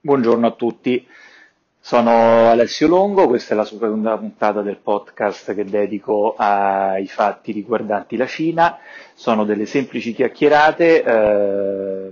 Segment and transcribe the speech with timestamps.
[0.00, 1.06] Buongiorno a tutti,
[1.78, 8.16] sono Alessio Longo, questa è la seconda puntata del podcast che dedico ai fatti riguardanti
[8.16, 8.78] la Cina,
[9.14, 12.10] sono delle semplici chiacchierate eh,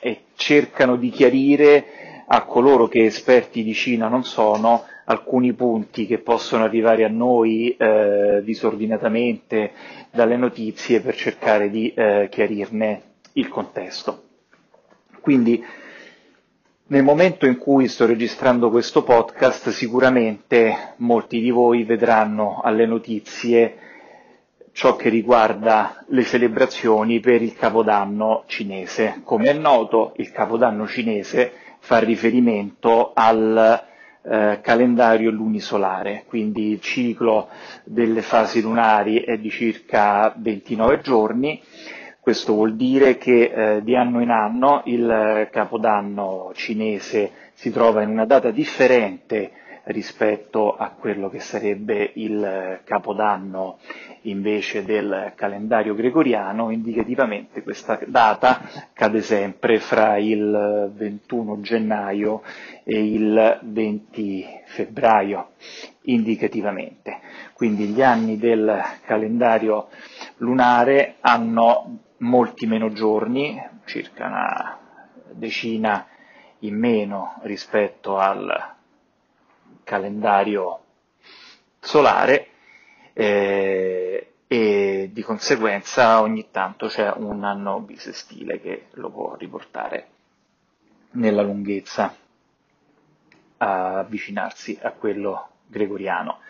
[0.00, 1.86] e cercano di chiarire
[2.26, 7.74] a coloro che esperti di Cina non sono alcuni punti che possono arrivare a noi
[7.76, 9.72] eh, disordinatamente
[10.10, 14.24] dalle notizie per cercare di eh, chiarirne il contesto.
[15.20, 15.64] Quindi
[16.90, 23.76] nel momento in cui sto registrando questo podcast sicuramente molti di voi vedranno alle notizie
[24.72, 29.22] ciò che riguarda le celebrazioni per il Capodanno cinese.
[29.24, 33.86] Come è noto, il Capodanno cinese fa riferimento al
[34.22, 37.48] eh, calendario lunisolare, quindi il ciclo
[37.84, 41.62] delle fasi lunari è di circa 29 giorni.
[42.20, 48.10] Questo vuol dire che eh, di anno in anno il capodanno cinese si trova in
[48.10, 49.50] una data differente
[49.88, 53.78] rispetto a quello che sarebbe il capodanno
[54.22, 58.60] invece del calendario gregoriano, indicativamente questa data
[58.92, 62.42] cade sempre fra il 21 gennaio
[62.84, 65.52] e il 20 febbraio,
[66.02, 67.20] indicativamente.
[67.54, 69.88] Quindi gli anni del calendario
[70.38, 74.78] lunare hanno molti meno giorni, circa una
[75.32, 76.06] decina
[76.60, 78.76] in meno rispetto al
[79.88, 80.80] calendario
[81.80, 82.48] solare
[83.14, 90.08] eh, e di conseguenza ogni tanto c'è un anno bisestile che lo può riportare
[91.12, 92.14] nella lunghezza
[93.56, 96.40] a avvicinarsi a quello gregoriano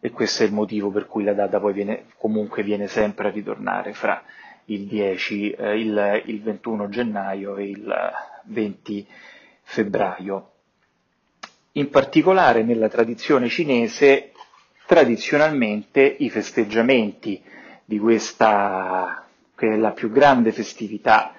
[0.00, 3.30] e questo è il motivo per cui la data poi viene, comunque viene sempre a
[3.30, 4.22] ritornare fra
[4.66, 8.12] il, 10, eh, il, il 21 gennaio e il
[8.44, 9.06] 20
[9.62, 10.53] febbraio.
[11.76, 14.30] In particolare nella tradizione cinese,
[14.86, 17.42] tradizionalmente i festeggiamenti
[17.84, 19.26] di questa,
[19.56, 21.32] che è la più grande festività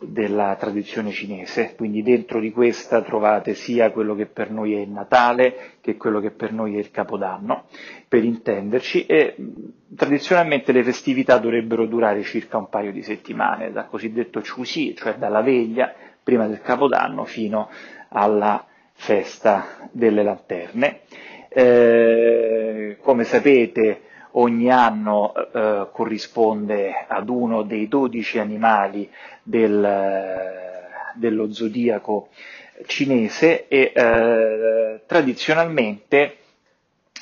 [0.00, 4.88] della tradizione cinese, quindi dentro di questa trovate sia quello che per noi è il
[4.90, 7.66] Natale che quello che per noi è il Capodanno,
[8.08, 9.36] per intenderci, e
[9.94, 15.42] tradizionalmente le festività dovrebbero durare circa un paio di settimane, dal cosiddetto Chuxi, cioè dalla
[15.42, 15.94] veglia
[16.24, 17.70] prima del Capodanno fino
[18.08, 21.00] alla festa delle lanterne.
[21.48, 24.02] Eh, come sapete
[24.32, 29.10] ogni anno eh, corrisponde ad uno dei dodici animali
[29.42, 30.50] del,
[31.14, 32.28] dello zodiaco
[32.86, 36.36] cinese e eh, tradizionalmente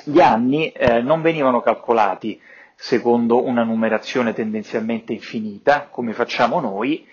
[0.04, 2.40] gli anni eh, non venivano calcolati
[2.74, 7.06] secondo una numerazione tendenzialmente infinita, come facciamo noi,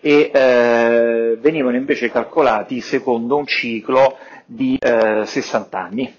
[0.00, 4.16] e eh, venivano invece calcolati secondo un ciclo
[4.46, 6.16] di eh, 60 anni.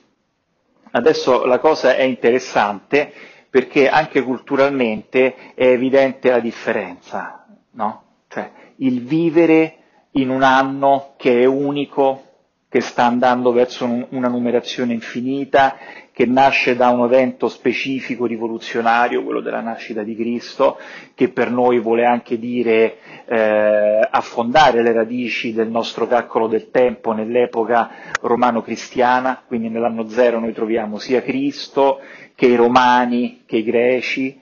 [0.92, 3.12] Adesso la cosa è interessante
[3.50, 8.04] perché anche culturalmente è evidente la differenza, no?
[8.28, 9.76] Cioè, il vivere
[10.12, 12.29] in un anno che è unico,
[12.70, 15.76] che sta andando verso un, una numerazione infinita,
[16.14, 20.78] che nasce da un evento specifico rivoluzionario, quello della nascita di Cristo,
[21.16, 27.12] che per noi vuole anche dire eh, affondare le radici del nostro calcolo del tempo
[27.14, 27.90] nell'epoca
[28.22, 32.02] romano-cristiana, quindi nell'anno zero noi troviamo sia Cristo
[32.36, 34.40] che i romani, che i greci,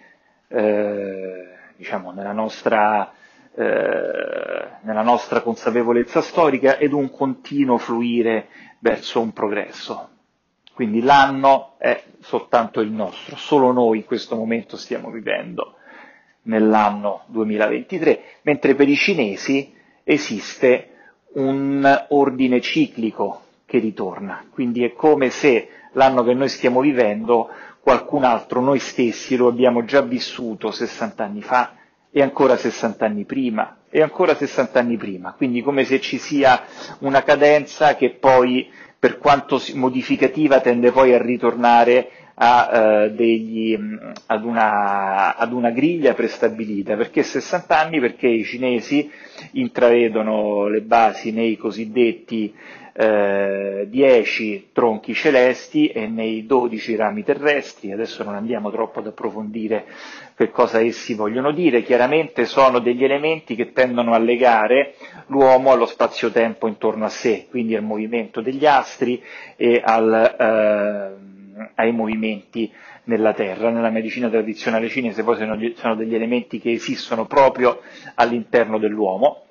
[0.50, 3.14] eh, diciamo nella nostra
[3.58, 8.48] nella nostra consapevolezza storica ed un continuo fluire
[8.80, 10.10] verso un progresso.
[10.74, 15.74] Quindi l'anno è soltanto il nostro, solo noi in questo momento stiamo vivendo
[16.44, 20.90] nell'anno 2023, mentre per i cinesi esiste
[21.34, 27.50] un ordine ciclico che ritorna, quindi è come se l'anno che noi stiamo vivendo
[27.82, 31.74] qualcun altro, noi stessi, lo abbiamo già vissuto 60 anni fa
[32.12, 36.64] e ancora 60 anni prima e ancora 60 anni prima, quindi come se ci sia
[37.00, 38.70] una cadenza che poi
[39.00, 42.10] per quanto modificativa tende poi a ritornare
[42.40, 43.78] a, eh, degli,
[44.28, 46.96] ad, una, ad, una, griglia prestabilita.
[46.96, 48.00] Perché 60 anni?
[48.00, 49.10] Perché i cinesi
[49.54, 52.54] intravedono le basi nei cosiddetti
[52.94, 59.86] eh, 10 tronchi celesti e nei 12 rami terrestri, adesso non andiamo troppo ad approfondire
[60.36, 64.96] che cosa essi vogliono dire, chiaramente sono degli elementi che tendono a legare
[65.28, 69.22] l'uomo allo spazio-tempo intorno a sé, quindi al movimento degli astri
[69.56, 71.37] e al, eh,
[71.76, 72.72] ai movimenti
[73.06, 73.70] nella Terra.
[73.70, 77.82] Nella medicina tradizionale cinese poi sono, sono degli elementi che esistono proprio
[78.16, 79.44] all'interno dell'uomo.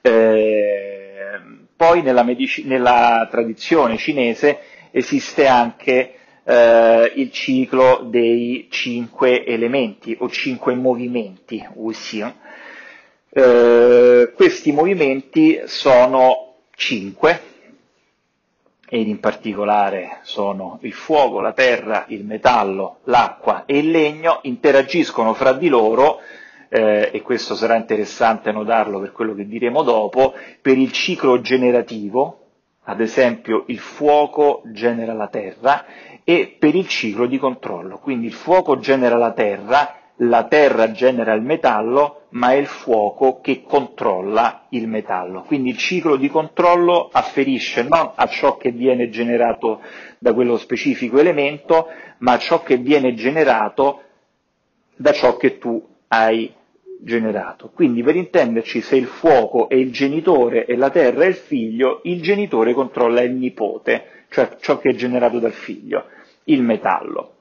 [0.00, 1.40] Eh,
[1.76, 4.58] poi nella, medici- nella, tradizione cinese
[4.90, 12.34] esiste anche eh, il ciclo dei cinque elementi o cinque movimenti, Wuxian.
[13.30, 17.40] Eh, questi movimenti sono cinque,
[18.88, 25.34] ed in particolare sono il fuoco, la terra, il metallo, l'acqua e il legno, interagiscono
[25.34, 26.20] fra di loro,
[26.70, 32.46] eh, e questo sarà interessante notarlo per quello che diremo dopo, per il ciclo generativo,
[32.84, 35.84] ad esempio il fuoco genera la terra,
[36.24, 41.32] e per il ciclo di controllo, quindi il fuoco genera la terra, la terra genera
[41.32, 45.42] il metallo, ma è il fuoco che controlla il metallo.
[45.42, 49.80] Quindi il ciclo di controllo afferisce non a ciò che viene generato
[50.18, 51.88] da quello specifico elemento,
[52.18, 54.02] ma a ciò che viene generato
[54.96, 56.52] da ciò che tu hai
[57.00, 57.70] generato.
[57.72, 62.00] Quindi per intenderci, se il fuoco è il genitore e la terra è il figlio,
[62.04, 66.06] il genitore controlla il nipote, cioè ciò che è generato dal figlio,
[66.44, 67.34] il metallo,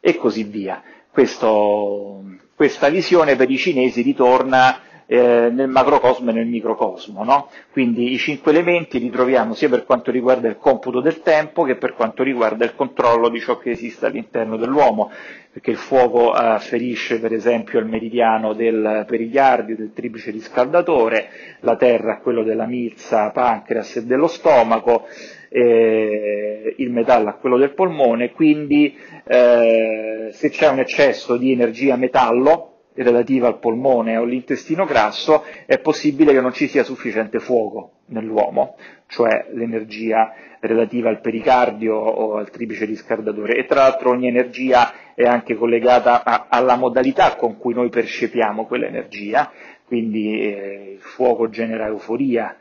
[0.00, 0.82] e così via.
[1.18, 2.22] Questo,
[2.54, 7.24] questa visione per i cinesi ritorna eh, nel macrocosmo e nel microcosmo.
[7.24, 7.48] No?
[7.72, 11.76] Quindi i cinque elementi li troviamo sia per quanto riguarda il computo del tempo che
[11.76, 15.10] per quanto riguarda il controllo di ciò che esiste all'interno dell'uomo,
[15.50, 21.28] perché il fuoco eh, afferisce per esempio al meridiano del pericardio, del triplice riscaldatore,
[21.60, 25.06] la terra a quello della milza, pancreas e dello stomaco,
[25.48, 28.94] eh, il metallo a quello del polmone, quindi
[29.24, 35.78] eh, se c'è un eccesso di energia metallo relativa al polmone o all'intestino grasso, è
[35.78, 42.50] possibile che non ci sia sufficiente fuoco nell'uomo, cioè l'energia relativa al pericardio o al
[42.50, 43.56] triplice riscaldatore.
[43.56, 48.66] E tra l'altro ogni energia è anche collegata a, alla modalità con cui noi percepiamo
[48.66, 49.50] quell'energia,
[49.84, 52.56] quindi eh, il fuoco genera euforia,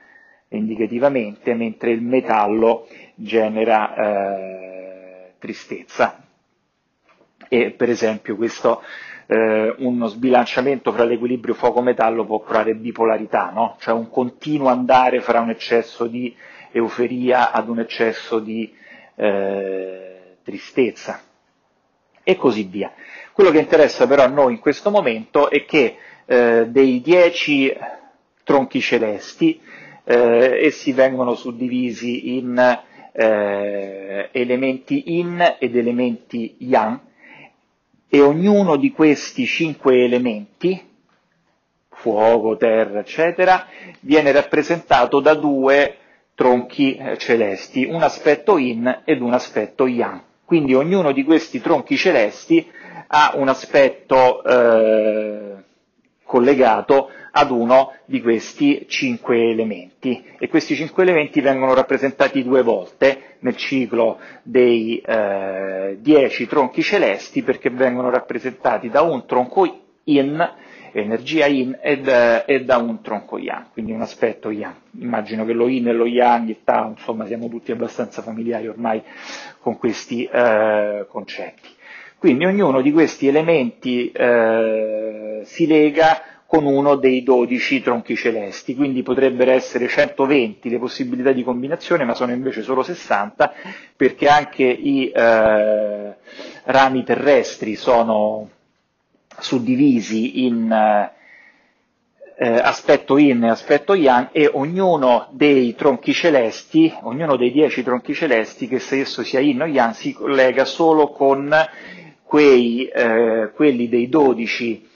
[0.49, 6.23] indicativamente, mentre il metallo genera eh, tristezza.
[7.49, 8.81] E per esempio questo,
[9.27, 13.75] eh, uno sbilanciamento fra l'equilibrio fuoco-metallo può creare bipolarità, no?
[13.79, 16.33] cioè un continuo andare fra un eccesso di
[16.71, 18.73] euforia ad un eccesso di
[19.15, 21.19] eh, tristezza
[22.23, 22.91] e così via.
[23.33, 27.75] Quello che interessa però a noi in questo momento è che eh, dei dieci
[28.43, 29.59] tronchi celesti
[30.03, 32.57] eh, essi vengono suddivisi in
[33.11, 36.99] eh, elementi yin ed elementi yang
[38.09, 40.81] e ognuno di questi cinque elementi,
[41.89, 43.67] fuoco, terra, eccetera,
[44.01, 45.97] viene rappresentato da due
[46.35, 50.21] tronchi eh, celesti, un aspetto yin ed un aspetto yang.
[50.45, 52.65] Quindi ognuno di questi tronchi celesti
[53.07, 55.55] ha un aspetto eh,
[56.27, 63.37] collegato ad uno di questi cinque elementi e questi cinque elementi vengono rappresentati due volte
[63.39, 69.65] nel ciclo dei eh, dieci tronchi celesti perché vengono rappresentati da un tronco
[70.03, 70.53] yin,
[70.91, 74.73] energia yin ed, eh, e da un tronco yang, quindi un aspetto yang.
[74.99, 79.01] Immagino che lo yin e lo yang, il tao, insomma siamo tutti abbastanza familiari ormai
[79.59, 81.75] con questi eh, concetti.
[82.19, 89.03] Quindi ognuno di questi elementi eh, si lega con uno dei 12 tronchi celesti, quindi
[89.03, 93.53] potrebbero essere 120 le possibilità di combinazione, ma sono invece solo 60
[93.95, 96.15] perché anche i eh,
[96.63, 98.49] rami terrestri sono
[99.39, 100.71] suddivisi in
[102.39, 108.13] eh, aspetto yin e aspetto yang e ognuno dei tronchi celesti, ognuno dei 10 tronchi
[108.13, 111.53] celesti, che se esso sia yin o yang, si collega solo con
[112.27, 114.87] quei, eh, quelli dei 12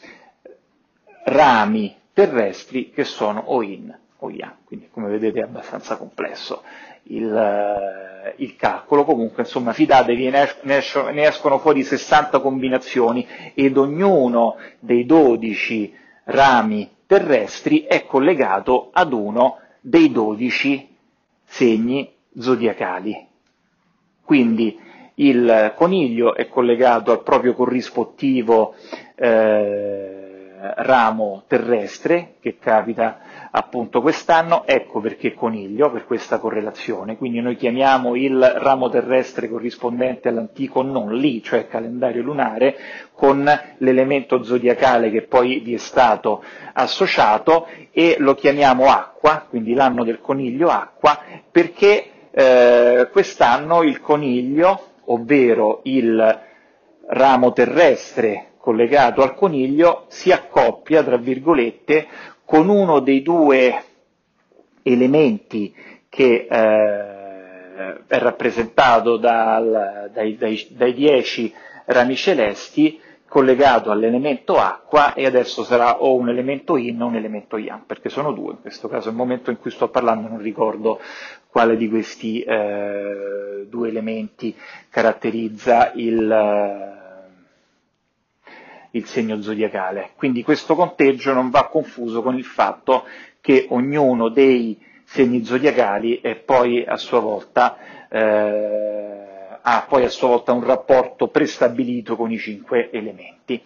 [1.26, 6.62] rami terrestri che sono o yin o yang, quindi come vedete è abbastanza complesso
[7.04, 14.58] il, eh, il calcolo, comunque insomma fidatevi, ne, ne escono fuori 60 combinazioni ed ognuno
[14.80, 15.94] dei 12
[16.26, 20.96] rami terrestri è collegato ad uno dei 12
[21.44, 23.28] segni zodiacali.
[24.24, 24.80] Quindi
[25.16, 28.76] il coniglio è collegato al proprio corrispettivo
[29.16, 30.22] eh,
[30.76, 38.16] ramo terrestre che capita appunto quest'anno, ecco perché coniglio, per questa correlazione, quindi noi chiamiamo
[38.16, 42.78] il ramo terrestre corrispondente all'antico non lì, cioè calendario lunare,
[43.14, 50.04] con l'elemento zodiacale che poi vi è stato associato e lo chiamiamo acqua, quindi l'anno
[50.04, 51.20] del coniglio acqua,
[51.52, 56.40] perché eh, quest'anno il coniglio ovvero il
[57.08, 62.08] ramo terrestre collegato al coniglio, si accoppia, tra virgolette,
[62.46, 63.84] con uno dei due
[64.84, 65.74] elementi
[66.10, 71.54] che eh, è rappresentato dal, dai, dai, dai dieci
[71.86, 77.58] rami celesti, collegato all'elemento acqua e adesso sarà o un elemento yin o un elemento
[77.58, 81.00] yang, perché sono due, in questo caso il momento in cui sto parlando non ricordo
[81.52, 84.56] quale di questi eh, due elementi
[84.90, 87.30] caratterizza il, eh,
[88.92, 90.12] il segno zodiacale.
[90.16, 93.04] Quindi questo conteggio non va confuso con il fatto
[93.42, 97.78] che ognuno dei segni zodiacali è poi a sua volta
[98.10, 99.12] eh,
[99.64, 103.62] ha poi a sua volta un rapporto prestabilito con i cinque elementi,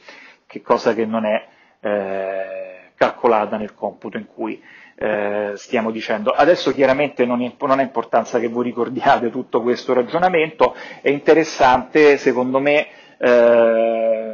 [0.47, 1.47] che cosa che non è
[1.81, 4.61] eh, calcolata nel computo in cui
[4.95, 6.31] eh, stiamo dicendo.
[6.31, 12.59] Adesso chiaramente non, non, ha importanza che voi ricordiate tutto questo ragionamento, è interessante secondo
[12.59, 12.87] me
[13.17, 14.33] eh,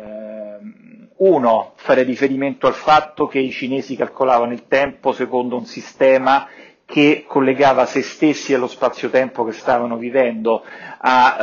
[1.18, 6.48] uno fare riferimento al fatto che i cinesi calcolavano il tempo secondo un sistema
[6.86, 10.62] che collegava se stessi allo spazio-tempo che stavano vivendo
[10.98, 11.38] a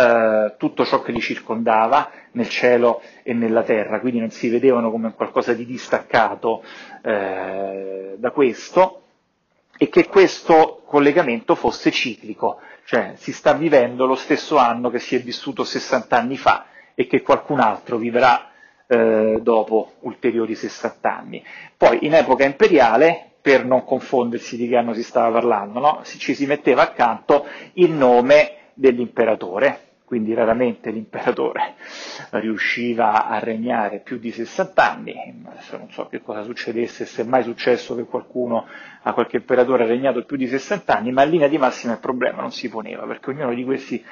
[0.50, 4.90] eh, tutto ciò che li circondava nel cielo e nella terra, quindi non si vedevano
[4.90, 6.62] come qualcosa di distaccato
[7.02, 9.04] eh, da questo
[9.78, 15.14] e che questo collegamento fosse ciclico, cioè si sta vivendo lo stesso anno che si
[15.14, 18.50] è vissuto 60 anni fa e che qualcun altro vivrà
[18.88, 21.44] eh, dopo ulteriori 60 anni.
[21.76, 26.02] Poi in epoca imperiale per non confondersi di che anno si stava parlando, no?
[26.04, 31.74] ci si metteva accanto il nome dell'imperatore, quindi raramente l'imperatore
[32.30, 37.24] riusciva a regnare più di 60 anni, adesso non so che cosa succedesse, se è
[37.26, 38.66] mai successo che qualcuno,
[39.02, 41.98] a qualche imperatore ha regnato più di 60 anni, ma in linea di massima il
[41.98, 44.02] problema non si poneva, perché ognuno di, questi,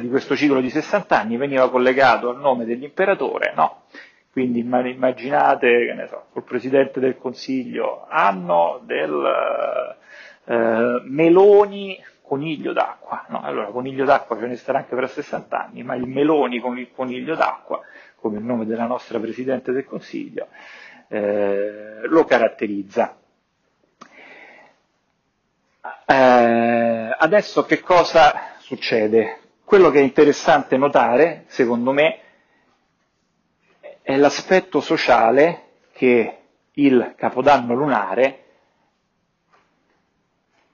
[0.00, 3.86] di questo ciclo di 60 anni veniva collegato al nome dell'imperatore, no?
[4.30, 9.96] Quindi immaginate, che ne so, col Presidente del Consiglio, anno del
[10.44, 13.40] eh, Meloni coniglio d'acqua, no?
[13.42, 16.90] allora coniglio d'acqua ce ne starà anche per 60 anni, ma il Meloni con il
[16.94, 17.80] coniglio d'acqua,
[18.16, 20.48] come il nome della nostra Presidente del Consiglio,
[21.08, 23.16] eh, lo caratterizza.
[26.06, 29.40] Eh, adesso che cosa succede?
[29.64, 32.18] Quello che è interessante notare, secondo me,
[34.02, 36.38] è l'aspetto sociale che
[36.72, 38.44] il capodanno lunare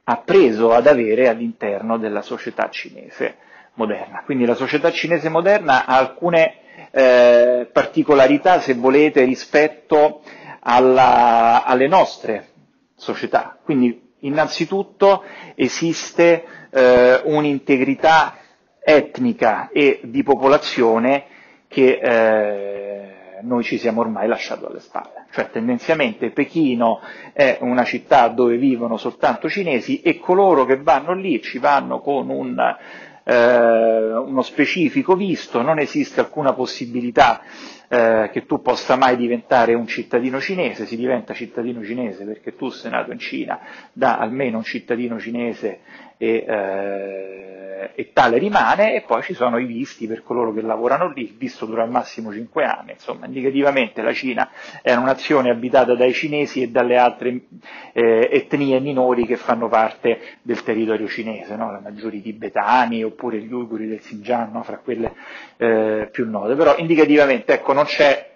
[0.04, 3.36] ha preso ad avere all'interno della società cinese
[3.74, 4.22] moderna.
[4.24, 6.54] Quindi la società cinese moderna ha alcune
[6.90, 10.22] eh, particolarità, se volete, rispetto
[10.60, 12.48] alla, alle nostre
[12.96, 13.58] società.
[13.62, 18.36] Quindi innanzitutto esiste eh, un'integrità
[18.80, 21.24] etnica e di popolazione
[21.68, 25.26] che eh, noi ci siamo ormai lasciati alle spalle.
[25.30, 27.00] Cioè tendenzialmente Pechino
[27.32, 32.28] è una città dove vivono soltanto cinesi e coloro che vanno lì ci vanno con
[32.30, 32.58] un,
[33.24, 37.40] eh, uno specifico visto, non esiste alcuna possibilità
[37.88, 42.68] eh, che tu possa mai diventare un cittadino cinese, si diventa cittadino cinese perché tu
[42.68, 43.60] sei nato in Cina
[43.92, 45.80] da almeno un cittadino cinese
[46.16, 51.08] e, eh, e, tale rimane, e poi ci sono i visti per coloro che lavorano
[51.08, 54.50] lì, il visto dura al massimo 5 anni, insomma indicativamente la Cina
[54.82, 57.40] è una nazione abitata dai cinesi e dalle altre
[57.92, 61.70] eh, etnie minori che fanno parte del territorio cinese, no?
[61.70, 64.62] la maggiori tibetani oppure gli uiguri del Xinjiang, no?
[64.62, 65.12] fra quelle
[65.56, 68.32] eh, più note, però indicativamente ecco, non c'è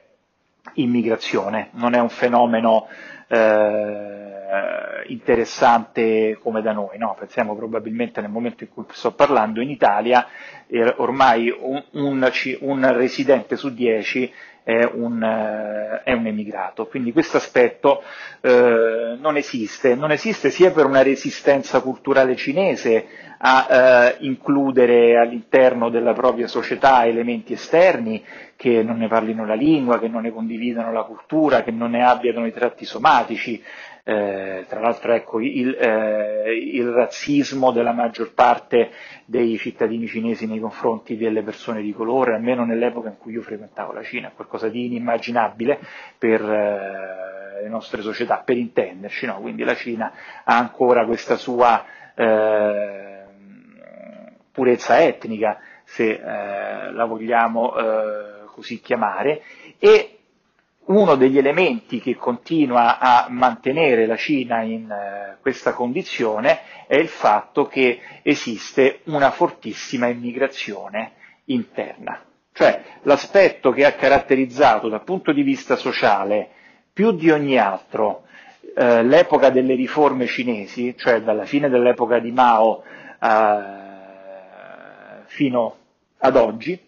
[0.74, 2.88] immigrazione, non è un fenomeno
[3.28, 7.14] eh, interessante come da noi, no?
[7.18, 10.26] pensiamo probabilmente nel momento in cui sto parlando in Italia
[10.66, 12.30] eh, ormai un, un,
[12.60, 14.32] un, residente su dieci
[14.68, 18.02] è un, eh, è un emigrato, quindi questo aspetto
[18.42, 23.06] eh, non esiste, non esiste sia per una resistenza culturale cinese
[23.38, 28.22] a eh, includere all'interno della propria società elementi esterni
[28.56, 32.04] che non ne parlino la lingua, che non ne condividano la cultura, che non ne
[32.04, 33.62] abbiano i tratti somatici,
[34.08, 38.90] eh, tra l'altro ecco, il, eh, il, razzismo della maggior parte
[39.26, 43.92] dei cittadini cinesi nei confronti delle persone di colore, almeno nell'epoca in cui io frequentavo
[43.92, 45.78] la Cina, è qualcosa di inimmaginabile
[46.16, 49.40] per eh, le nostre società, per intenderci, no?
[49.40, 50.10] quindi la Cina
[50.42, 51.84] ha ancora questa sua
[52.14, 53.24] eh,
[54.50, 57.74] purezza etnica, se eh, la vogliamo
[58.46, 59.42] così chiamare,
[59.78, 60.17] e
[60.88, 67.08] uno degli elementi che continua a mantenere la Cina in eh, questa condizione è il
[67.08, 71.12] fatto che esiste una fortissima immigrazione
[71.46, 72.22] interna.
[72.52, 76.48] Cioè l'aspetto che ha caratterizzato dal punto di vista sociale
[76.92, 78.24] più di ogni altro
[78.74, 82.82] eh, l'epoca delle riforme cinesi, cioè dalla fine dell'epoca di Mao
[83.20, 83.86] eh,
[85.26, 85.76] fino
[86.18, 86.87] ad oggi,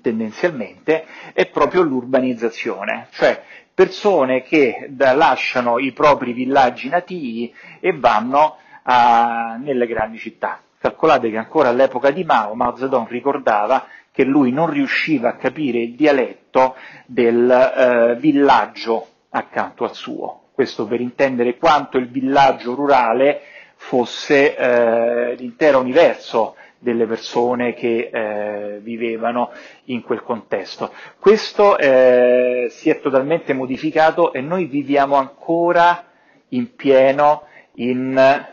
[0.00, 8.56] tendenzialmente, è proprio l'urbanizzazione, cioè persone che da, lasciano i propri villaggi nativi e vanno
[8.82, 10.60] a, nelle grandi città.
[10.78, 15.78] Calcolate che ancora all'epoca di Mao, Mao Zedong ricordava che lui non riusciva a capire
[15.80, 16.74] il dialetto
[17.04, 20.44] del eh, villaggio accanto al suo.
[20.52, 23.42] Questo per intendere quanto il villaggio rurale
[23.76, 29.50] fosse eh, l'intero universo delle persone che eh, vivevano
[29.84, 30.92] in quel contesto.
[31.18, 36.04] Questo eh, si è totalmente modificato e noi viviamo ancora
[36.50, 38.46] in pieno in,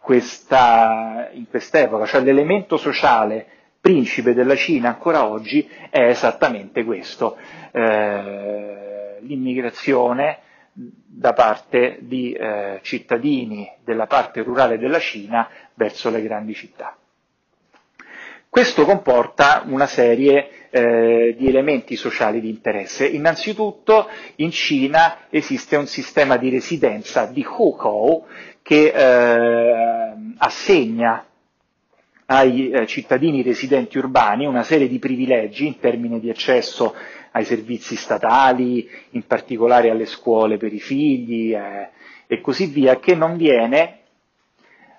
[0.00, 3.46] questa, in quest'epoca, cioè l'elemento sociale
[3.80, 7.36] principe della Cina ancora oggi è esattamente questo,
[7.72, 10.40] eh, l'immigrazione
[10.72, 16.97] da parte di eh, cittadini della parte rurale della Cina verso le grandi città.
[18.50, 23.06] Questo comporta una serie eh, di elementi sociali di interesse.
[23.06, 28.24] Innanzitutto in Cina esiste un sistema di residenza di Hukou
[28.62, 31.26] che eh, assegna
[32.26, 36.94] ai eh, cittadini residenti urbani una serie di privilegi in termini di accesso
[37.32, 41.90] ai servizi statali, in particolare alle scuole per i figli eh,
[42.26, 43.98] e così via, che non viene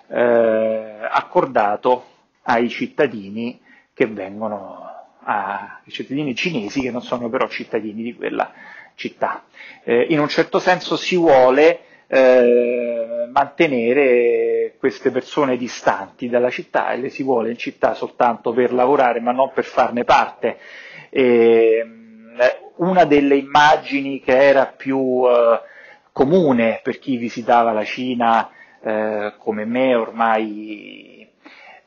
[0.08, 2.04] eh, accordato
[2.42, 3.60] ai cittadini
[3.92, 4.88] che vengono,
[5.24, 8.52] ai cittadini cinesi che non sono però cittadini di quella
[8.94, 9.44] città.
[9.84, 16.98] Eh, in un certo senso si vuole eh, mantenere queste persone distanti dalla città e
[16.98, 20.58] le si vuole in città soltanto per lavorare ma non per farne parte.
[21.10, 21.84] E,
[22.76, 25.60] una delle immagini che era più eh,
[26.12, 28.50] comune per chi visitava la Cina
[28.82, 31.19] eh, come me ormai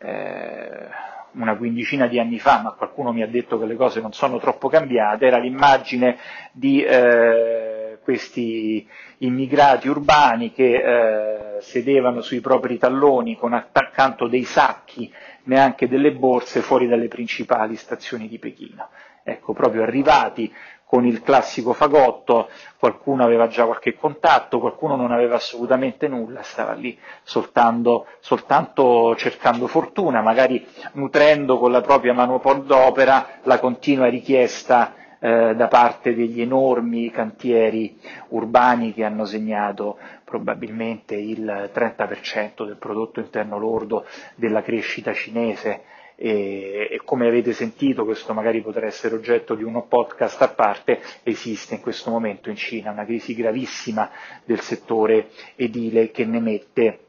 [0.04, 0.88] eh,
[1.34, 4.38] una quindicina di anni fa, ma qualcuno mi ha detto che le cose non sono
[4.38, 6.18] troppo cambiate, era l'immagine
[6.52, 8.88] di eh, questi
[9.20, 15.12] immigrati urbani che eh, sedevano sui propri talloni con accanto dei sacchi,
[15.46, 18.89] neanche delle borse, fuori dalle principali stazioni di Pechino.
[19.24, 20.54] Ecco, proprio arrivati
[20.93, 26.73] con il classico fagotto, qualcuno aveva già qualche contatto, qualcuno non aveva assolutamente nulla, stava
[26.73, 35.56] lì soltanto, soltanto cercando fortuna, magari nutrendo con la propria manopold'opera la continua richiesta eh,
[35.56, 43.58] da parte degli enormi cantieri urbani che hanno segnato probabilmente il 30% del prodotto interno
[43.58, 45.86] lordo della crescita cinese
[46.26, 51.02] e, e, come avete sentito, questo magari potrà essere oggetto di uno podcast a parte,
[51.24, 54.10] esiste in questo momento in Cina una crisi gravissima
[54.46, 57.00] del settore edile che ne mette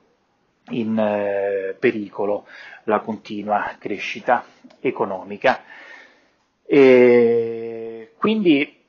[0.71, 2.45] in eh, pericolo
[2.85, 4.47] la continua crescita
[4.81, 5.63] economica.
[6.67, 8.81] E quindi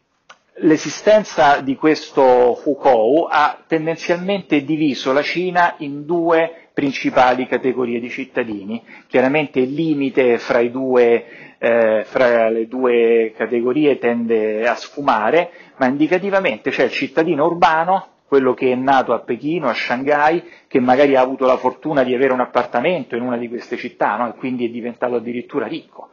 [0.55, 8.83] l'esistenza di questo Hukou ha tendenzialmente diviso la Cina in due principali categorie di cittadini.
[9.07, 16.71] Chiaramente il limite fra, due, eh, fra le due categorie tende a sfumare, ma indicativamente
[16.71, 21.21] c'è il cittadino urbano, quello che è nato a Pechino, a Shanghai, che magari ha
[21.21, 24.27] avuto la fortuna di avere un appartamento in una di queste città no?
[24.27, 26.09] e quindi è diventato addirittura ricco.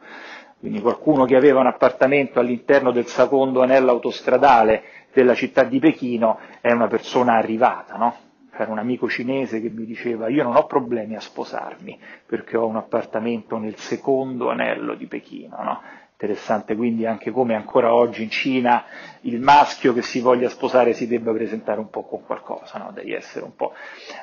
[0.59, 6.39] Quindi qualcuno che aveva un appartamento all'interno del secondo anello autostradale della città di Pechino
[6.61, 8.15] è una persona arrivata, no?
[8.55, 12.67] C'era un amico cinese che mi diceva io non ho problemi a sposarmi perché ho
[12.67, 15.81] un appartamento nel secondo anello di Pechino, no?
[16.23, 18.85] Interessante quindi anche come ancora oggi in Cina
[19.21, 22.91] il maschio che si voglia sposare si debba presentare un po' con qualcosa, no?
[22.93, 23.73] devi essere un po'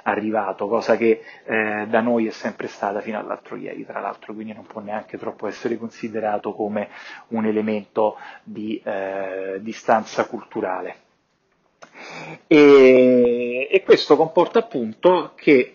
[0.04, 4.54] arrivato, cosa che eh, da noi è sempre stata fino all'altro ieri, tra l'altro, quindi
[4.54, 6.88] non può neanche troppo essere considerato come
[7.28, 11.08] un elemento di eh, distanza culturale.
[12.46, 13.39] E,
[13.72, 15.74] e questo comporta appunto che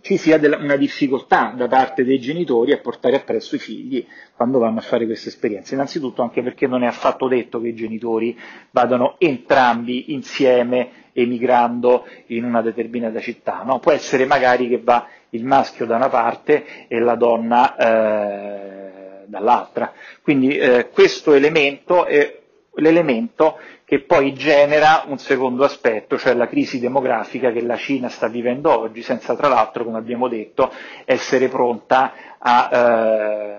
[0.00, 4.78] ci sia una difficoltà da parte dei genitori a portare appresso i figli quando vanno
[4.78, 5.74] a fare queste esperienze.
[5.74, 8.36] Innanzitutto anche perché non è affatto detto che i genitori
[8.72, 13.62] vadano entrambi insieme emigrando in una determinata città.
[13.64, 13.78] No?
[13.78, 19.92] Può essere magari che va il maschio da una parte e la donna eh, dall'altra.
[20.22, 22.37] Quindi eh, questo elemento è
[22.78, 28.28] l'elemento che poi genera un secondo aspetto, cioè la crisi demografica che la Cina sta
[28.28, 30.70] vivendo oggi, senza tra l'altro, come abbiamo detto,
[31.04, 33.58] essere pronta a, eh,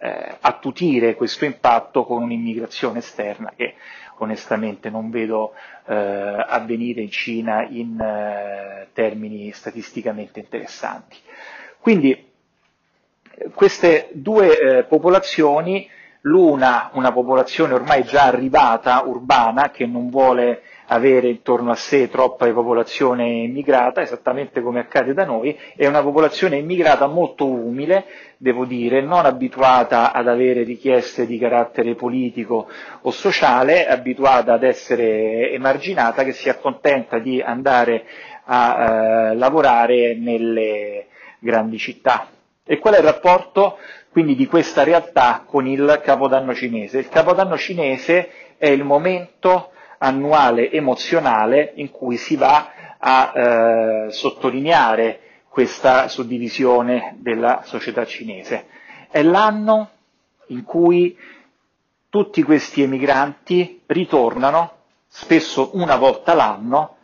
[0.00, 3.74] eh, attutire questo impatto con un'immigrazione esterna che
[4.18, 5.52] onestamente non vedo
[5.86, 11.16] eh, avvenire in Cina in eh, termini statisticamente interessanti.
[11.78, 12.24] Quindi
[13.54, 15.88] queste due eh, popolazioni,
[16.26, 22.52] l'una una popolazione ormai già arrivata, urbana, che non vuole avere intorno a sé troppa
[22.52, 28.04] popolazione immigrata, esattamente come accade da noi, è una popolazione immigrata molto umile,
[28.36, 32.68] devo dire, non abituata ad avere richieste di carattere politico
[33.02, 38.04] o sociale, abituata ad essere emarginata, che si accontenta di andare
[38.44, 41.06] a eh, lavorare nelle
[41.40, 42.28] grandi città.
[42.68, 43.78] E qual è il rapporto
[44.10, 46.98] quindi di questa realtà con il Capodanno cinese?
[46.98, 55.20] Il Capodanno cinese è il momento annuale emozionale in cui si va a eh, sottolineare
[55.48, 58.66] questa suddivisione della società cinese.
[59.10, 59.90] È l'anno
[60.48, 61.16] in cui
[62.08, 64.72] tutti questi emigranti ritornano,
[65.06, 66.96] spesso una volta l'anno,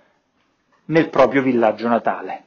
[0.86, 2.44] nel proprio villaggio natale.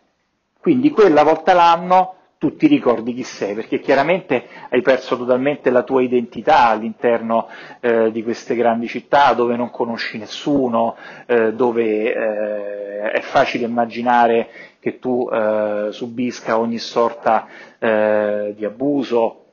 [0.59, 5.83] Quindi quella volta l'anno tu ti ricordi chi sei, perché chiaramente hai perso totalmente la
[5.83, 7.47] tua identità all'interno
[7.79, 10.95] eh, di queste grandi città dove non conosci nessuno,
[11.25, 17.47] eh, dove eh, è facile immaginare che tu eh, subisca ogni sorta
[17.79, 19.45] eh, di abuso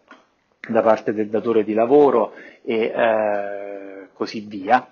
[0.68, 2.32] da parte del datore di lavoro
[2.64, 4.88] e eh, così via.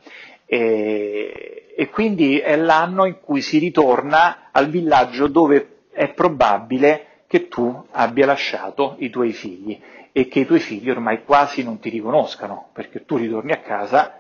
[0.47, 7.47] E, e quindi è l'anno in cui si ritorna al villaggio dove è probabile che
[7.47, 11.89] tu abbia lasciato i tuoi figli e che i tuoi figli ormai quasi non ti
[11.89, 14.19] riconoscano, perché tu ritorni a casa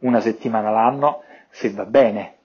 [0.00, 2.37] una settimana l'anno se va bene.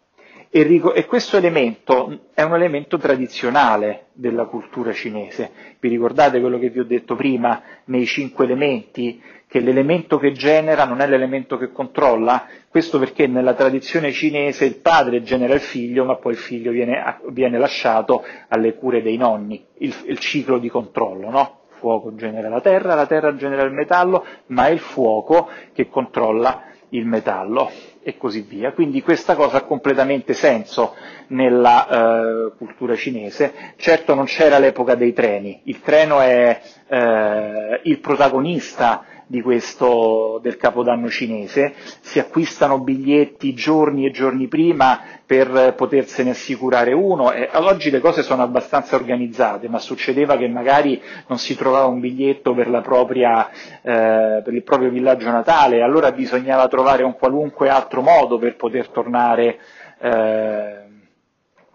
[0.56, 5.50] E, questo elemento è un elemento tradizionale della cultura cinese.
[5.80, 9.20] Vi ricordate quello che vi ho detto prima nei cinque elementi?
[9.48, 14.78] che l'elemento che genera non è l'elemento che controlla, questo perché nella tradizione cinese il
[14.78, 19.63] padre genera il figlio, ma poi il figlio viene, viene lasciato alle cure dei nonni,
[19.78, 21.60] il, il ciclo di controllo, no?
[21.70, 25.88] Il fuoco genera la terra, la terra genera il metallo, ma è il fuoco che
[25.88, 28.72] controlla il metallo e così via.
[28.74, 30.96] Quindi questa cosa ha completamente senso
[31.28, 33.54] nella eh, cultura cinese.
[33.78, 40.58] Certo non c'era l'epoca dei treni, il treno è eh, il protagonista di questo, del
[40.58, 47.32] Capodanno cinese, si acquistano biglietti giorni e giorni prima per potersene assicurare uno.
[47.32, 52.00] E oggi le cose sono abbastanza organizzate, ma succedeva che magari non si trovava un
[52.00, 58.02] biglietto per, propria, eh, per il proprio villaggio natale, allora bisognava trovare un qualunque altro
[58.02, 59.58] modo per poter tornare
[60.00, 60.82] eh,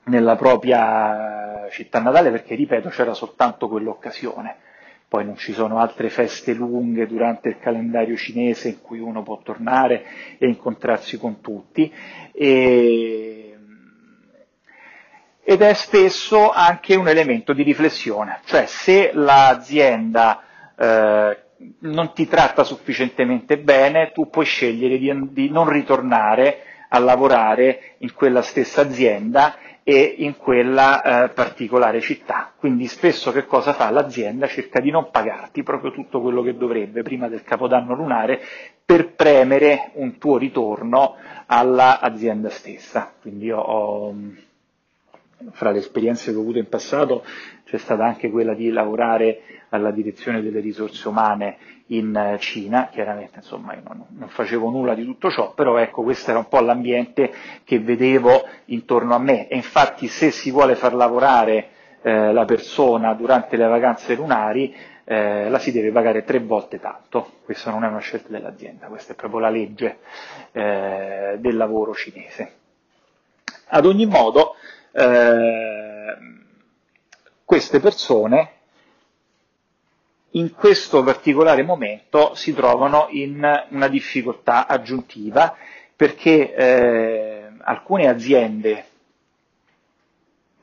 [0.04, 4.56] nella propria città natale perché, ripeto, c'era soltanto quell'occasione
[5.08, 9.40] poi non ci sono altre feste lunghe durante il calendario cinese in cui uno può
[9.42, 10.04] tornare
[10.38, 11.90] e incontrarsi con tutti.
[12.32, 13.56] E,
[15.42, 20.42] ed è spesso anche un elemento di riflessione, cioè se l'azienda
[20.76, 21.38] eh,
[21.80, 28.12] non ti tratta sufficientemente bene, tu puoi scegliere di, di non ritornare a lavorare in
[28.12, 29.56] quella stessa azienda
[29.90, 32.52] e in quella eh, particolare città.
[32.54, 34.46] Quindi spesso che cosa fa l'azienda?
[34.46, 38.38] Cerca di non pagarti proprio tutto quello che dovrebbe prima del capodanno lunare
[38.84, 43.14] per premere un tuo ritorno all'azienda stessa.
[43.18, 44.14] Quindi io ho,
[45.52, 47.24] fra le esperienze che ho avuto in passato,
[47.68, 53.40] c'è stata anche quella di lavorare alla direzione delle risorse umane in eh, Cina, chiaramente
[53.40, 56.60] insomma io non, non, facevo nulla di tutto ciò, però ecco questo era un po'
[56.60, 57.30] l'ambiente
[57.64, 61.68] che vedevo intorno a me e infatti se si vuole far lavorare
[62.00, 67.32] eh, la persona durante le vacanze lunari eh, la si deve pagare tre volte tanto,
[67.44, 69.98] questa non è una scelta dell'azienda, questa è proprio la legge
[70.52, 72.52] eh, del lavoro cinese.
[73.68, 74.54] Ad ogni modo,
[74.92, 76.46] eh,
[77.48, 78.50] queste persone
[80.32, 85.56] in questo particolare momento si trovano in una difficoltà aggiuntiva
[85.96, 88.84] perché eh, alcune aziende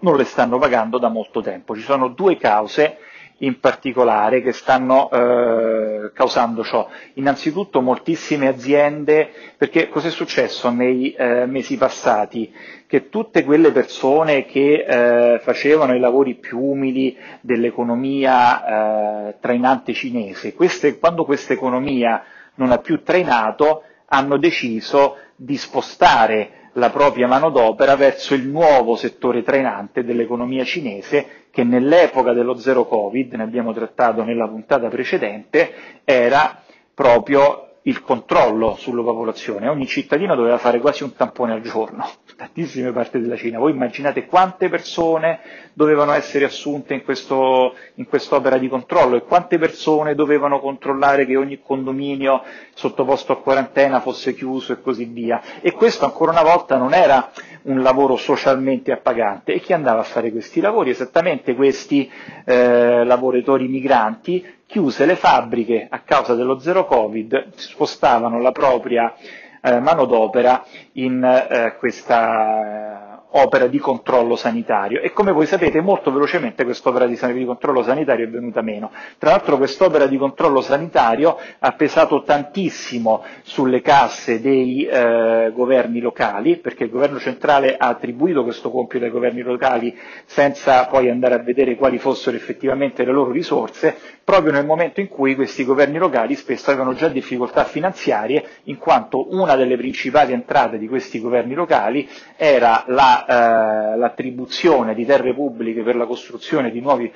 [0.02, 1.74] non le stanno pagando da molto tempo.
[1.74, 3.00] Ci sono due cause
[3.39, 6.88] in particolare che stanno eh, causando ciò.
[7.15, 12.54] Innanzitutto moltissime aziende, perché cos'è successo nei eh, mesi passati?
[12.88, 20.54] Che tutte quelle persone che eh, facevano i lavori più umili dell'economia eh, trainante cinese,
[20.54, 22.24] queste, quando questa economia
[22.56, 29.43] non ha più trainato, hanno deciso di spostare la propria manodopera verso il nuovo settore
[29.43, 35.71] trainante dell'economia cinese che nell'epoca dello zero Covid, ne abbiamo trattato nella puntata precedente,
[36.03, 36.61] era
[36.93, 39.67] proprio il controllo sulla popolazione.
[39.67, 43.60] Ogni cittadino doveva fare quasi un tampone al giorno, tantissime parti della Cina.
[43.60, 45.39] Voi immaginate quante persone
[45.74, 51.36] dovevano essere assunte in, questo, in quest'opera di controllo e quante persone dovevano controllare che
[51.36, 52.41] ogni condominio
[52.74, 55.41] sottoposto a quarantena fosse chiuso e così via.
[55.62, 57.32] E questo ancora una volta non era
[57.63, 59.54] un lavoro socialmente appagante.
[59.54, 60.89] E chi andava a fare questi lavori?
[60.89, 62.12] Esattamente questi
[62.45, 69.13] eh, lavoratori migranti chiuse le fabbriche a causa dello zero Covid, spostavano la propria
[69.62, 76.63] eh, manodopera in eh, questa opera di controllo sanitario e come voi sapete molto velocemente
[76.63, 78.91] quest'opera di, di controllo sanitario è venuta meno.
[79.17, 86.57] Tra l'altro quest'opera di controllo sanitario ha pesato tantissimo sulle casse dei eh, governi locali
[86.57, 91.39] perché il governo centrale ha attribuito questo compito ai governi locali senza poi andare a
[91.39, 96.35] vedere quali fossero effettivamente le loro risorse, proprio nel momento in cui questi governi locali
[96.35, 102.07] spesso avevano già difficoltà finanziarie in quanto una delle principali entrate di questi governi locali
[102.38, 107.12] era la l'attribuzione di terre pubbliche per la costruzione di nuovi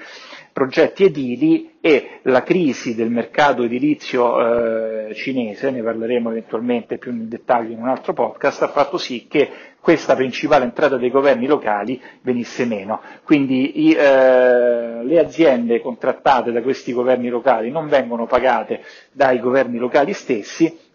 [0.54, 7.28] progetti edili e la crisi del mercato edilizio eh, cinese, ne parleremo eventualmente più nel
[7.28, 12.02] dettaglio in un altro podcast, ha fatto sì che questa principale entrata dei governi locali
[12.22, 13.00] venisse meno.
[13.24, 18.82] Quindi i, eh, le aziende contrattate da questi governi locali non vengono pagate
[19.12, 20.88] dai governi locali stessi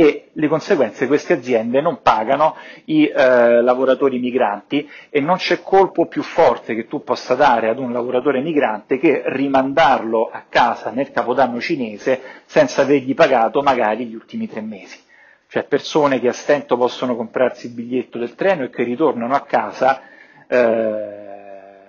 [0.00, 6.06] e le conseguenze queste aziende non pagano i eh, lavoratori migranti e non c'è colpo
[6.06, 11.10] più forte che tu possa dare ad un lavoratore migrante che rimandarlo a casa nel
[11.10, 15.00] capodanno cinese senza avergli pagato magari gli ultimi tre mesi.
[15.48, 19.40] Cioè persone che a stento possono comprarsi il biglietto del treno e che ritornano a
[19.40, 20.00] casa
[20.46, 21.16] eh,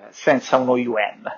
[0.09, 1.31] senza uno yuan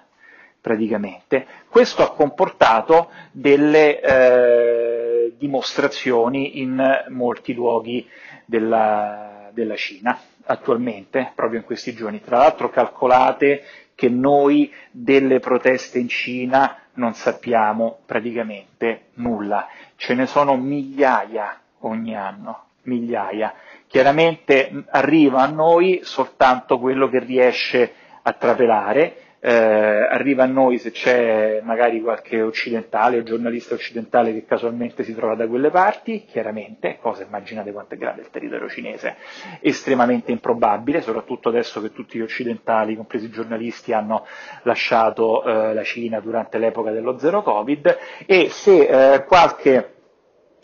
[0.62, 1.46] praticamente.
[1.68, 5.01] Questo ha comportato delle eh,
[5.38, 8.08] dimostrazioni in molti luoghi
[8.46, 12.22] della, della Cina attualmente, proprio in questi giorni.
[12.22, 13.64] Tra l'altro calcolate
[13.96, 22.16] che noi delle proteste in Cina non sappiamo praticamente nulla, ce ne sono migliaia ogni
[22.16, 23.54] anno, migliaia.
[23.88, 30.92] Chiaramente arriva a noi soltanto quello che riesce a trapelare, eh, arriva a noi se
[30.92, 37.00] c'è magari qualche occidentale o giornalista occidentale che casualmente si trova da quelle parti, chiaramente,
[37.02, 39.16] cosa immaginate quanto è grande il territorio cinese,
[39.60, 44.28] estremamente improbabile, soprattutto adesso che tutti gli occidentali, compresi i giornalisti, hanno
[44.62, 47.98] lasciato eh, la Cina durante l'epoca dello zero Covid.
[48.28, 50.01] E se eh, qualche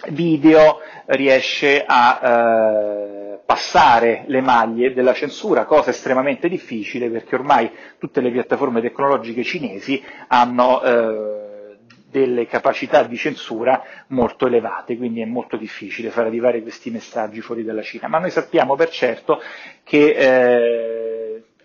[0.09, 8.21] video riesce a eh, passare le maglie della censura, cosa estremamente difficile perché ormai tutte
[8.21, 11.77] le piattaforme tecnologiche cinesi hanno eh,
[12.09, 17.63] delle capacità di censura molto elevate, quindi è molto difficile far arrivare questi messaggi fuori
[17.63, 18.07] dalla Cina.
[18.07, 19.41] Ma noi sappiamo per certo
[19.83, 21.16] che eh,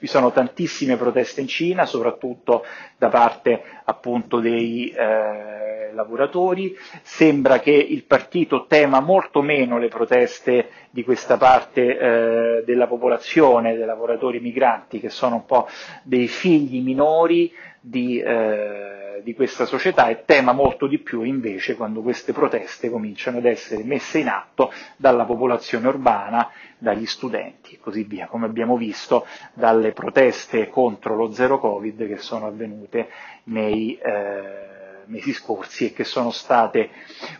[0.02, 2.64] vi sono tantissime proteste in Cina, soprattutto
[2.98, 6.76] da parte appunto dei eh, lavoratori.
[7.02, 13.76] Sembra che il partito tema molto meno le proteste di questa parte eh, della popolazione,
[13.76, 15.68] dei lavoratori migranti, che sono un po'
[16.02, 17.52] dei figli minori
[17.84, 23.38] di, eh, di questa società e tema molto di più invece quando queste proteste cominciano
[23.38, 28.76] ad essere messe in atto dalla popolazione urbana, dagli studenti e così via, come abbiamo
[28.76, 33.08] visto dalle proteste contro lo zero Covid che sono avvenute
[33.44, 36.90] nei eh, mesi scorsi e che sono state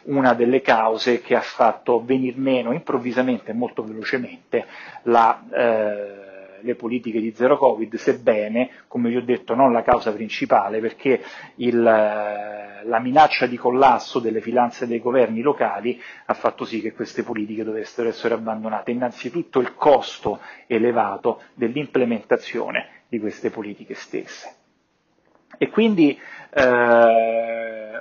[0.05, 4.67] una delle cause che ha fatto venir meno improvvisamente e molto velocemente
[5.05, 6.32] la eh,
[6.63, 11.23] le politiche di zero Covid, sebbene, come vi ho detto, non la causa principale, perché
[11.57, 16.93] il, eh, la minaccia di collasso delle finanze dei governi locali ha fatto sì che
[16.93, 18.91] queste politiche dovessero essere abbandonate.
[18.91, 24.55] Innanzitutto il costo elevato dell'implementazione di queste politiche stesse.
[25.59, 26.19] E quindi,
[26.55, 28.01] eh,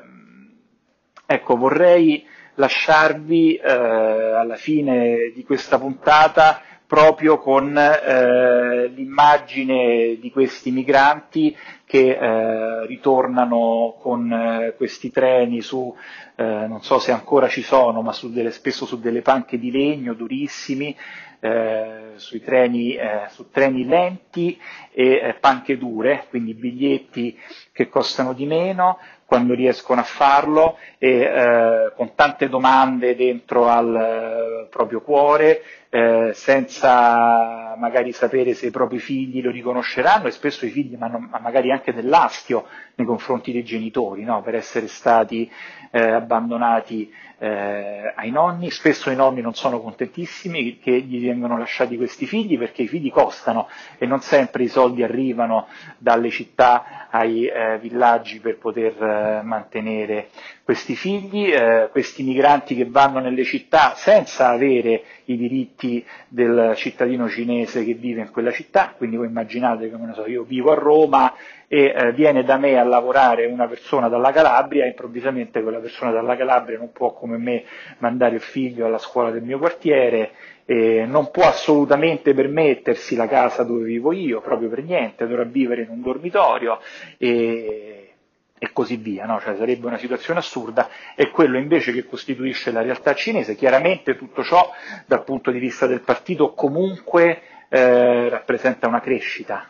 [1.26, 10.72] ecco, vorrei lasciarvi eh, alla fine di questa puntata proprio con eh, l'immagine di questi
[10.72, 15.96] migranti che eh, ritornano con eh, questi treni su,
[16.36, 19.72] eh, non so se ancora ci sono, ma su delle, spesso su delle panche di
[19.72, 20.94] legno durissimi,
[21.40, 24.60] eh, treni, eh, su treni lenti
[24.92, 27.40] e panche dure, quindi biglietti
[27.72, 28.98] che costano di meno,
[29.32, 36.32] quando riescono a farlo e eh, con tante domande dentro al eh, proprio cuore, eh,
[36.34, 41.72] senza magari sapere se i propri figli lo riconosceranno e spesso i figli hanno magari
[41.72, 42.66] anche dell'astio
[42.96, 44.42] nei confronti dei genitori, no?
[44.42, 45.50] per essere stati
[45.92, 47.10] eh, abbandonati
[47.44, 52.56] eh, ai nonni, spesso i nonni non sono contentissimi che gli vengono lasciati questi figli
[52.56, 55.66] perché i figli costano e non sempre i soldi arrivano
[55.98, 60.30] dalle città ai eh, villaggi per poter eh, mantenere
[60.72, 67.28] questi figli, eh, questi migranti che vanno nelle città senza avere i diritti del cittadino
[67.28, 71.34] cinese che vive in quella città, quindi voi immaginate che so, io vivo a Roma
[71.68, 76.12] e eh, viene da me a lavorare una persona dalla Calabria e improvvisamente quella persona
[76.12, 77.66] dalla Calabria non può come me
[77.98, 80.32] mandare il figlio alla scuola del mio quartiere,
[80.64, 85.82] eh, non può assolutamente permettersi la casa dove vivo io, proprio per niente, dovrà vivere
[85.82, 86.80] in un dormitorio
[87.18, 88.11] e,
[88.64, 89.40] e così via, no?
[89.40, 94.44] cioè, sarebbe una situazione assurda, è quello invece che costituisce la realtà cinese, chiaramente tutto
[94.44, 94.72] ciò
[95.08, 99.68] dal punto di vista del partito comunque eh, rappresenta una crescita,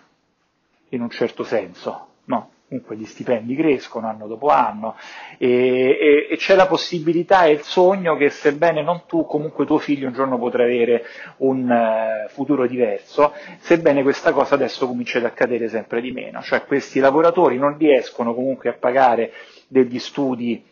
[0.89, 2.51] in un certo senso, no?
[2.71, 4.95] Comunque gli stipendi crescono anno dopo anno
[5.37, 9.77] e, e, e, c'è la possibilità e il sogno che sebbene non tu, comunque tuo
[9.77, 11.03] figlio un giorno potrà avere
[11.37, 16.63] un uh, futuro diverso, sebbene questa cosa adesso comincia ad accadere sempre di meno, cioè
[16.63, 19.33] questi lavoratori non riescono comunque a pagare
[19.67, 20.70] degli studi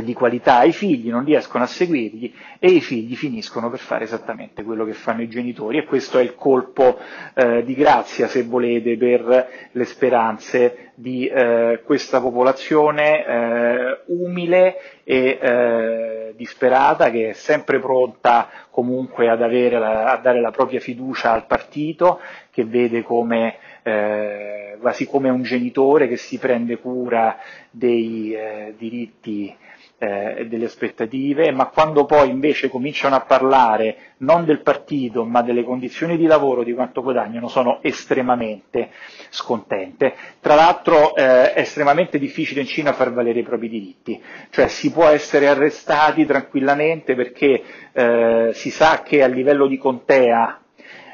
[0.00, 4.62] di qualità ai figli, non riescono a seguirli e i figli finiscono per fare esattamente
[4.62, 6.98] quello che fanno i genitori e questo è il colpo
[7.34, 15.38] eh, di grazia, se volete, per le speranze di eh, questa popolazione eh, umile e
[15.40, 21.46] eh, disperata che è sempre pronta comunque ad la, a dare la propria fiducia al
[21.46, 27.38] partito, che vede come eh, quasi come un genitore che si prende cura
[27.70, 29.54] dei eh, diritti
[30.02, 35.42] eh, e delle aspettative, ma quando poi invece cominciano a parlare non del partito ma
[35.42, 38.90] delle condizioni di lavoro, di quanto guadagnano, sono estremamente
[39.30, 40.14] scontente.
[40.40, 44.90] Tra l'altro eh, è estremamente difficile in Cina far valere i propri diritti, cioè si
[44.90, 47.62] può essere arrestati tranquillamente perché
[47.92, 50.60] eh, si sa che a livello di contea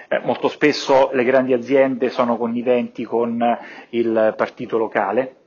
[0.09, 3.39] eh, molto spesso le grandi aziende sono conniventi con
[3.91, 5.38] il partito locale,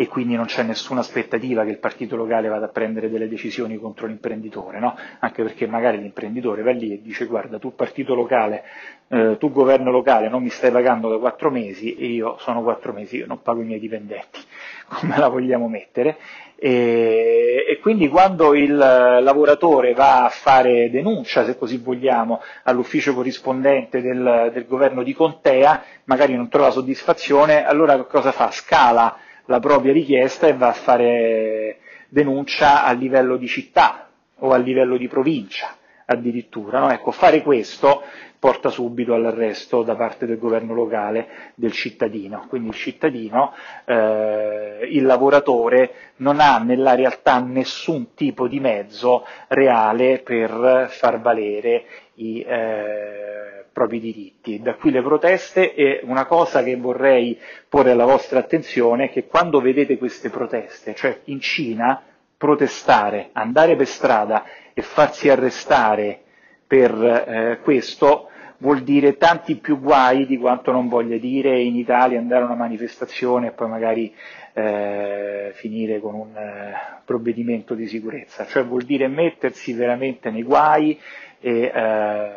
[0.00, 3.76] e quindi non c'è nessuna aspettativa che il partito locale vada a prendere delle decisioni
[3.76, 4.96] contro l'imprenditore, no?
[5.18, 8.64] anche perché magari l'imprenditore va lì e dice guarda tu partito locale,
[9.08, 12.94] eh, tu governo locale non mi stai pagando da quattro mesi e io sono quattro
[12.94, 14.40] mesi, io non pago i miei dipendenti,
[14.88, 16.16] come la vogliamo mettere?
[16.56, 24.00] E, e, quindi quando il lavoratore va a fare denuncia, se così vogliamo, all'ufficio corrispondente
[24.00, 28.50] del, del governo di Contea, magari non trova soddisfazione, allora cosa fa?
[28.50, 34.08] Scala la propria richiesta e va a fare denuncia a livello di città
[34.38, 36.78] o a livello di provincia addirittura.
[36.78, 36.90] No?
[36.90, 38.02] Ecco, fare questo
[38.40, 42.46] porta subito all'arresto da parte del governo locale del cittadino.
[42.48, 43.52] Quindi il cittadino,
[43.84, 51.84] eh, il lavoratore, non ha nella realtà nessun tipo di mezzo reale per far valere
[52.14, 54.60] i, eh, propri diritti.
[54.60, 59.26] Da qui le proteste e una cosa che vorrei porre alla vostra attenzione è che
[59.26, 62.02] quando vedete queste proteste, cioè in Cina
[62.36, 66.22] protestare, andare per strada e farsi arrestare
[66.66, 68.19] per eh, questo
[68.60, 72.54] vuol dire tanti più guai di quanto non voglia dire in Italia andare a una
[72.54, 74.14] manifestazione e poi magari
[74.52, 80.98] eh, finire con un eh, provvedimento di sicurezza, cioè vuol dire mettersi veramente nei guai
[81.40, 82.30] e eh,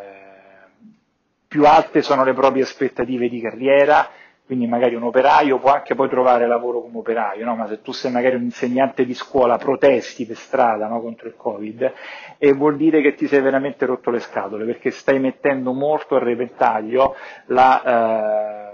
[1.48, 4.10] più alte sono le proprie aspettative di carriera,
[4.46, 7.56] quindi magari un operaio può anche poi trovare lavoro come operaio, no?
[7.56, 11.02] ma se tu sei magari un insegnante di scuola, protesti per strada no?
[11.02, 11.94] contro il Covid,
[12.38, 16.20] e vuol dire che ti sei veramente rotto le scatole, perché stai mettendo molto a
[16.20, 17.16] repentaglio
[17.48, 18.72] la,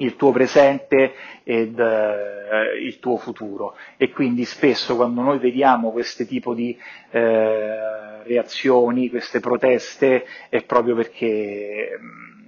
[0.00, 3.76] il tuo presente ed eh, il tuo futuro.
[3.96, 6.76] E quindi spesso quando noi vediamo questo tipo di
[7.10, 12.39] eh, reazioni, queste proteste, è proprio perché mm,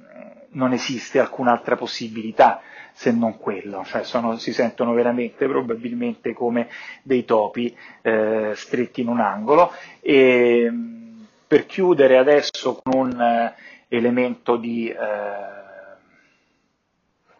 [0.52, 2.60] non esiste alcun'altra possibilità
[2.92, 6.68] se non quello, cioè sono, si sentono veramente probabilmente come
[7.02, 9.72] dei topi eh, stretti in un angolo.
[10.00, 13.54] E, mm, per chiudere adesso con un eh,
[13.88, 15.60] elemento di eh,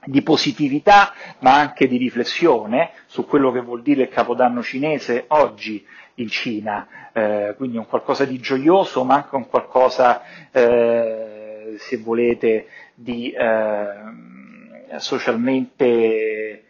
[0.05, 5.85] di positività ma anche di riflessione su quello che vuol dire il capodanno cinese oggi
[6.17, 11.32] in Cina, eh, quindi un qualcosa di gioioso ma anche un qualcosa, eh,
[11.79, 16.64] se volete, di eh, socialmente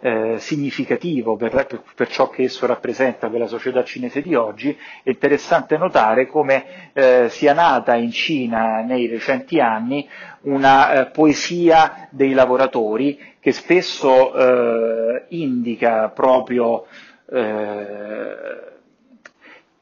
[0.00, 4.76] eh, significativo per, per, per, ciò che esso rappresenta per la società cinese di oggi,
[5.02, 10.08] è interessante notare come eh, sia nata in Cina nei recenti anni
[10.42, 16.86] una eh, poesia dei lavoratori che spesso eh, indica proprio
[17.30, 18.72] eh,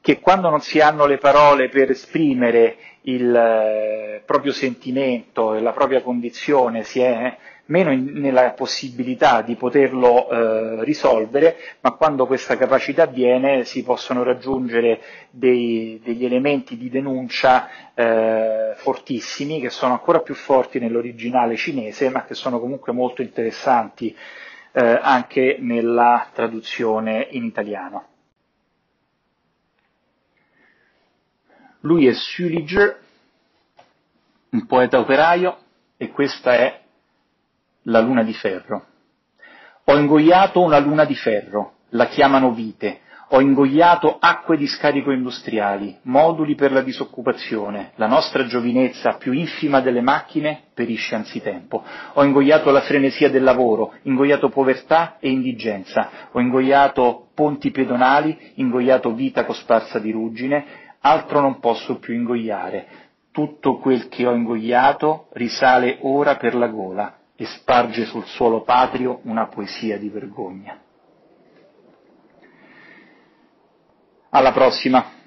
[0.01, 5.71] che quando non si hanno le parole per esprimere il eh, proprio sentimento e la
[5.71, 12.57] propria condizione si è meno in, nella possibilità di poterlo eh, risolvere, ma quando questa
[12.57, 20.19] capacità avviene si possono raggiungere dei, degli elementi di denuncia eh, fortissimi, che sono ancora
[20.19, 24.15] più forti nell'originale cinese, ma che sono comunque molto interessanti
[24.73, 28.07] eh, anche nella traduzione in italiano.
[31.83, 32.97] Lui è Suliger,
[34.51, 35.57] un poeta operaio,
[35.97, 36.81] e questa è
[37.83, 38.85] la luna di ferro.
[39.85, 45.97] Ho ingoiato una luna di ferro, la chiamano vite, ho ingoiato acque di scarico industriali,
[46.03, 51.83] moduli per la disoccupazione, la nostra giovinezza più infima delle macchine perisce anzitempo.
[52.13, 59.13] Ho ingoiato la frenesia del lavoro, ingoiato povertà e indigenza, ho ingoiato ponti pedonali, ingoiato
[59.13, 62.87] vita cosparsa di ruggine, altro non posso più ingoiare.
[63.31, 69.19] Tutto quel che ho ingoiato risale ora per la gola, e sparge sul suolo patrio
[69.23, 70.79] una poesia di vergogna.
[74.29, 75.21] Alla prossima!